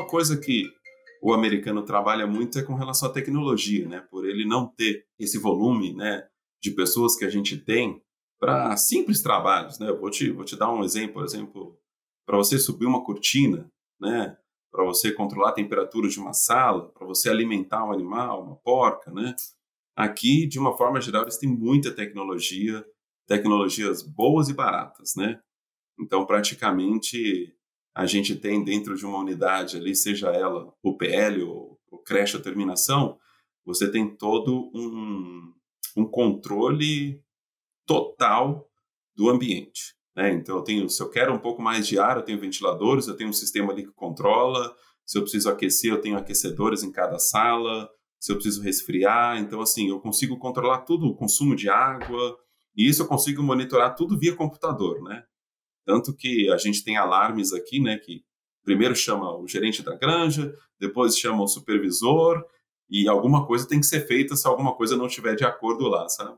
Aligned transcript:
uma 0.00 0.08
coisa 0.08 0.36
que 0.36 0.64
o 1.22 1.34
americano 1.34 1.84
trabalha 1.84 2.26
muito 2.26 2.58
é 2.58 2.62
com 2.62 2.74
relação 2.74 3.08
à 3.10 3.12
tecnologia, 3.12 3.86
né? 3.86 4.00
Por 4.10 4.26
ele 4.26 4.46
não 4.46 4.66
ter 4.66 5.06
esse 5.18 5.38
volume, 5.38 5.92
né, 5.94 6.26
de 6.62 6.70
pessoas 6.70 7.14
que 7.14 7.24
a 7.24 7.30
gente 7.30 7.58
tem 7.58 8.02
para 8.38 8.74
simples 8.76 9.22
trabalhos, 9.22 9.78
né? 9.78 9.90
Eu 9.90 10.00
vou 10.00 10.10
te, 10.10 10.30
vou 10.30 10.44
te 10.44 10.56
dar 10.56 10.72
um 10.72 10.82
exemplo, 10.82 11.14
por 11.14 11.24
exemplo, 11.24 11.78
para 12.26 12.38
você 12.38 12.58
subir 12.58 12.86
uma 12.86 13.04
cortina, 13.04 13.70
né? 14.00 14.36
Para 14.72 14.84
você 14.84 15.12
controlar 15.12 15.50
a 15.50 15.54
temperatura 15.54 16.08
de 16.08 16.18
uma 16.18 16.32
sala, 16.32 16.88
para 16.90 17.06
você 17.06 17.28
alimentar 17.28 17.84
um 17.84 17.92
animal, 17.92 18.42
uma 18.42 18.56
porca, 18.56 19.10
né? 19.10 19.34
Aqui, 19.94 20.46
de 20.46 20.58
uma 20.58 20.74
forma 20.76 21.00
geral, 21.00 21.22
eles 21.22 21.36
têm 21.36 21.50
muita 21.50 21.92
tecnologia, 21.92 22.82
tecnologias 23.26 24.02
boas 24.02 24.48
e 24.48 24.54
baratas, 24.54 25.14
né? 25.16 25.40
Então, 25.98 26.24
praticamente, 26.24 27.54
a 27.94 28.06
gente 28.06 28.36
tem 28.36 28.62
dentro 28.64 28.96
de 28.96 29.04
uma 29.04 29.18
unidade 29.18 29.76
ali, 29.76 29.94
seja 29.94 30.30
ela 30.30 30.72
o 30.82 30.96
PL 30.96 31.42
ou, 31.42 31.78
creche 32.04 32.36
ou 32.36 32.42
terminação, 32.42 33.18
você 33.64 33.90
tem 33.90 34.16
todo 34.16 34.70
um, 34.74 35.52
um 35.96 36.04
controle 36.04 37.22
total 37.86 38.68
do 39.14 39.28
ambiente. 39.28 39.94
Né? 40.16 40.32
Então, 40.32 40.56
eu 40.56 40.62
tenho, 40.62 40.88
se 40.88 41.02
eu 41.02 41.10
quero 41.10 41.32
um 41.32 41.38
pouco 41.38 41.60
mais 41.62 41.86
de 41.86 41.98
ar, 41.98 42.16
eu 42.16 42.22
tenho 42.22 42.40
ventiladores, 42.40 43.06
eu 43.06 43.16
tenho 43.16 43.30
um 43.30 43.34
sistema 43.34 43.72
ali 43.72 43.84
que 43.84 43.92
controla. 43.92 44.74
Se 45.04 45.18
eu 45.18 45.22
preciso 45.22 45.48
aquecer, 45.50 45.92
eu 45.92 46.00
tenho 46.00 46.16
aquecedores 46.16 46.82
em 46.82 46.92
cada 46.92 47.18
sala. 47.18 47.88
Se 48.18 48.32
eu 48.32 48.36
preciso 48.36 48.62
resfriar, 48.62 49.38
então, 49.38 49.60
assim, 49.60 49.88
eu 49.88 50.00
consigo 50.00 50.38
controlar 50.38 50.82
tudo, 50.82 51.06
o 51.06 51.16
consumo 51.16 51.56
de 51.56 51.68
água, 51.70 52.38
e 52.76 52.88
isso 52.88 53.02
eu 53.02 53.06
consigo 53.06 53.42
monitorar 53.42 53.94
tudo 53.94 54.18
via 54.18 54.36
computador, 54.36 55.02
né? 55.02 55.24
Tanto 55.84 56.14
que 56.14 56.50
a 56.50 56.56
gente 56.56 56.84
tem 56.84 56.96
alarmes 56.96 57.52
aqui, 57.52 57.80
né, 57.80 57.98
que 57.98 58.24
primeiro 58.64 58.94
chama 58.94 59.36
o 59.36 59.46
gerente 59.48 59.82
da 59.82 59.96
granja, 59.96 60.54
depois 60.78 61.18
chama 61.18 61.42
o 61.42 61.48
supervisor, 61.48 62.44
e 62.88 63.08
alguma 63.08 63.46
coisa 63.46 63.68
tem 63.68 63.80
que 63.80 63.86
ser 63.86 64.06
feita 64.06 64.36
se 64.36 64.46
alguma 64.46 64.74
coisa 64.74 64.96
não 64.96 65.06
estiver 65.06 65.34
de 65.36 65.44
acordo 65.44 65.86
lá, 65.88 66.08
sabe? 66.08 66.36